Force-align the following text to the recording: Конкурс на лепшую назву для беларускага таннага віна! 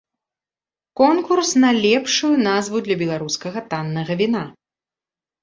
Конкурс 0.99 1.53
на 1.63 1.69
лепшую 1.83 2.31
назву 2.47 2.81
для 2.89 2.95
беларускага 3.03 3.59
таннага 3.75 4.13
віна! 4.25 4.43